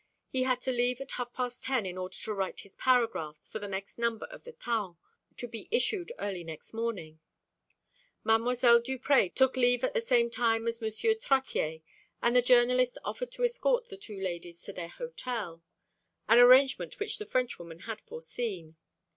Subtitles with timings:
[0.29, 3.59] He had to leave at half past ten, in order to write his paragraphs for
[3.59, 4.97] the next number of the Taon,
[5.37, 7.19] to be issued early next morning.
[8.25, 8.83] Mdlle.
[8.83, 10.89] Duprez took leave at the same time as M.
[10.89, 11.83] Trottier,
[12.19, 15.61] and the journalist offered to escort the two ladies to their hotel,
[16.27, 18.77] an arrangement which the Frenchwoman had foreseen.